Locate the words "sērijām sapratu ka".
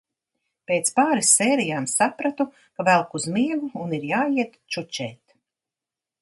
1.41-2.87